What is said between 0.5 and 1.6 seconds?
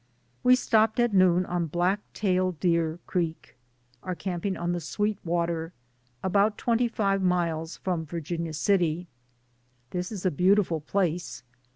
stopped at noon